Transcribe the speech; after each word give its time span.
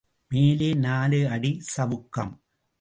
மேலே 0.31 0.73
நாலு 0.73 1.27
அடிச் 1.27 1.71
சவுக்கம். 1.77 2.33